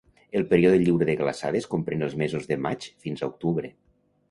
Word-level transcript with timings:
El 0.37 0.45
període 0.53 0.79
lliure 0.83 1.07
de 1.09 1.15
glaçades 1.19 1.69
comprèn 1.75 2.07
els 2.07 2.17
mesos 2.23 2.51
de 2.55 2.59
maig 2.69 2.91
fins 3.07 3.25
a 3.25 3.31
octubre. 3.35 3.75